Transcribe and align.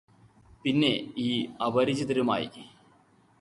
പിന്നെ 0.63 0.91
ഈ 1.17 1.29
അപരിചിതരുമായി 1.61 2.49